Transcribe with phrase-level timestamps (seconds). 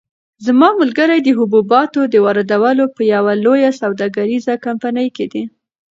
[0.45, 5.43] زما ملګری د حبوباتو د واردولو په یوه لویه سوداګریزه کمپنۍ کې دی.